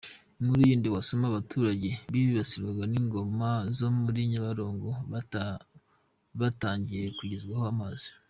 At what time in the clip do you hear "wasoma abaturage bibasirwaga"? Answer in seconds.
0.95-2.83